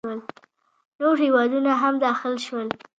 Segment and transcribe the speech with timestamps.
[0.99, 2.67] نور هیوادونه هم داخل شول.